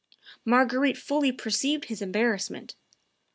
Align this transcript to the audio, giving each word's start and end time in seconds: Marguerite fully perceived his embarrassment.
Marguerite 0.45 0.97
fully 0.97 1.31
perceived 1.31 1.85
his 1.85 2.01
embarrassment. 2.01 2.73